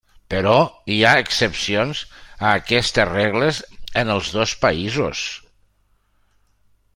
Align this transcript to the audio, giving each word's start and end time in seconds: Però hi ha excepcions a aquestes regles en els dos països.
Però 0.33 0.53
hi 0.93 0.95
ha 1.07 1.09
excepcions 1.25 2.01
a 2.21 2.53
aquestes 2.61 3.11
regles 3.11 3.61
en 4.03 4.09
els 4.15 4.33
dos 4.39 4.55
països. 4.67 5.23